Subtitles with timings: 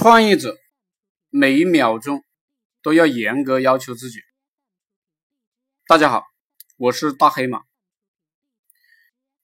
[0.00, 0.56] 创业者
[1.28, 2.24] 每一秒钟
[2.82, 4.20] 都要严格要求自己。
[5.88, 6.22] 大家好，
[6.76, 7.62] 我是大黑马。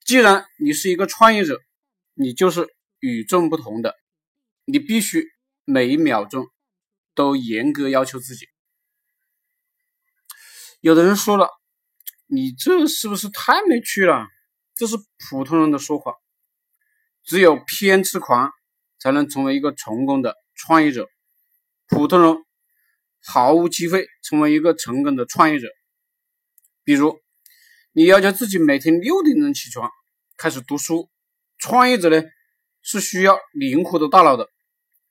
[0.04, 1.60] 既然你是一个创业者，
[2.14, 3.96] 你就是与众不同的，
[4.64, 5.26] 你必须
[5.64, 6.46] 每一秒钟
[7.16, 8.46] 都严格要求自己。
[10.80, 11.48] 有的人说了，
[12.26, 14.28] 你这是不是太没趣了？
[14.76, 14.94] 这是
[15.28, 16.14] 普通人的说法，
[17.24, 18.52] 只有偏执狂。
[18.96, 21.08] 才能成为一个成功的创业者。
[21.86, 22.36] 普通人
[23.22, 25.68] 毫无机会成为一个成功的创业者。
[26.82, 27.20] 比如，
[27.92, 29.90] 你要求自己每天六点钟起床
[30.36, 31.10] 开始读书。
[31.58, 32.22] 创业者呢
[32.82, 34.50] 是需要灵活的大脑的，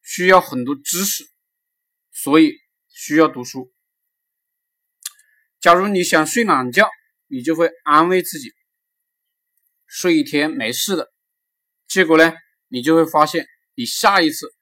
[0.02, 1.24] 需要很多知识，
[2.12, 2.54] 所以
[2.90, 3.72] 需要读书。
[5.60, 6.90] 假如你想睡懒觉，
[7.28, 8.52] 你就会安慰自己
[9.88, 11.12] 睡一天没事的。
[11.88, 12.34] 结果呢，
[12.68, 13.48] 你就会发现。
[13.76, 14.54] 你下一次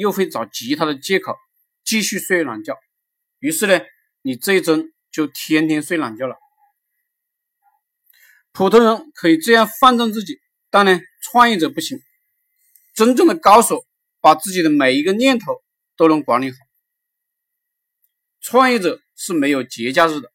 [0.00, 1.36] 又会找其他的借口
[1.84, 2.76] 继续睡懒觉，
[3.38, 3.80] 于是呢，
[4.22, 6.36] 你这一周就天天睡懒觉了。
[8.52, 10.38] 普通人可以这样放纵自己，
[10.70, 11.98] 但呢，创业者不行。
[12.94, 13.84] 真正的高手
[14.20, 15.62] 把自己的每一个念头
[15.96, 16.56] 都能管理好。
[18.40, 20.32] 创业者是没有节假日的。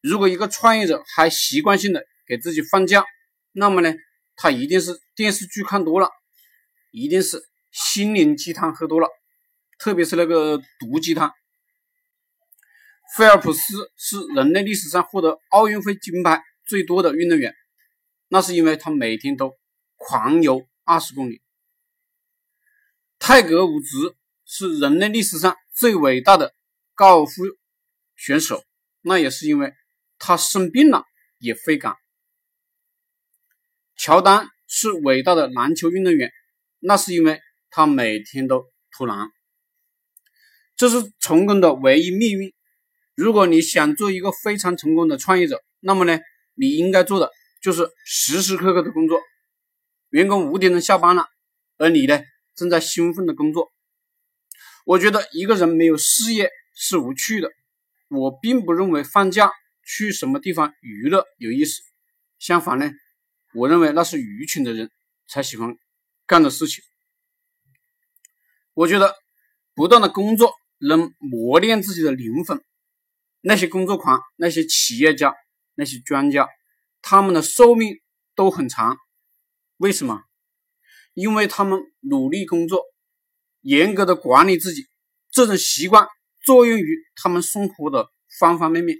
[0.00, 3.04] 如果一个创业者还习惯性的给自己放假，
[3.52, 3.92] 那么呢，
[4.36, 6.10] 他一定是电视剧看多了。
[6.90, 7.42] 一定是
[7.78, 9.08] 心灵鸡汤喝多了，
[9.78, 11.32] 特别是那个毒鸡汤。
[13.14, 17.54] 菲尔普斯是人类历史上获得奥运会金牌最多的运动员，
[18.26, 19.56] 那是因为他每天都
[19.94, 21.40] 狂游二十公里。
[23.20, 26.52] 泰格伍兹是人类历史上最伟大的
[26.96, 27.42] 高尔夫
[28.16, 28.64] 选手，
[29.02, 29.72] 那也是因为
[30.18, 31.04] 他生病了
[31.38, 31.94] 也会赶。
[33.96, 36.32] 乔丹是伟大的篮球运动员。
[36.80, 39.30] 那是因为他每天都偷懒，
[40.76, 42.52] 这是成功的唯一命运。
[43.14, 46.18] 如果你想做一个非常成功的创业者，那么呢，
[46.54, 47.30] 你应该做的
[47.60, 49.20] 就是时时刻刻的工作。
[50.10, 51.26] 员工五点钟下班了，
[51.76, 52.20] 而你呢，
[52.54, 53.70] 正在兴奋的工作。
[54.84, 57.50] 我觉得一个人没有事业是无趣的。
[58.08, 59.52] 我并不认为放假
[59.84, 61.82] 去什么地方娱乐有意思，
[62.38, 62.90] 相反呢，
[63.52, 64.90] 我认为那是愚蠢的人
[65.26, 65.76] 才喜欢。
[66.26, 66.84] 干的事情，
[68.78, 69.12] 我觉得
[69.74, 72.62] 不断的工作能磨练自己的灵魂。
[73.40, 75.34] 那些工作狂、那些企业家、
[75.74, 76.48] 那些专家，
[77.02, 77.96] 他们的寿命
[78.36, 78.96] 都很长。
[79.78, 80.22] 为什么？
[81.14, 82.84] 因为他们努力工作，
[83.62, 84.86] 严格的管理自己，
[85.32, 86.06] 这种习惯
[86.44, 88.96] 作用于他们生活的方方面面。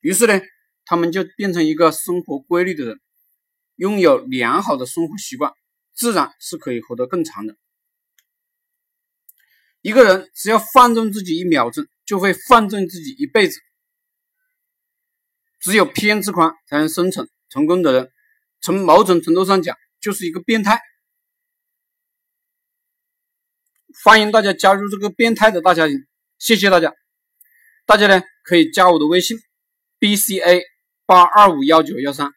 [0.00, 0.40] 于是呢，
[0.86, 2.98] 他们就变成一个生活规律的人，
[3.76, 5.52] 拥有良好的生活习惯。
[5.92, 7.54] 自然是可以活得更长的。
[9.88, 13.58] 一个人只要放纵自己一秒钟，就会放纵自己一辈子。
[15.60, 17.26] 只有偏执狂才能生存。
[17.48, 18.10] 成功的人，
[18.60, 20.78] 从某种程度上讲，就是一个变态。
[24.04, 26.06] 欢迎大家加入这个变态的大家庭，
[26.38, 26.92] 谢谢大家。
[27.86, 29.38] 大家呢可以加我的微信
[29.98, 30.60] ：bca
[31.06, 32.30] 八二五幺九幺三。